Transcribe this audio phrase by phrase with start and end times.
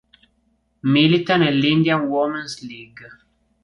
[0.81, 3.07] Milita nell'Indian Women's League.